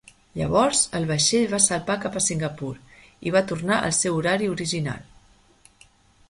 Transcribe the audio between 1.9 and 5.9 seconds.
cap a Singapur i va tornar al seu horari original.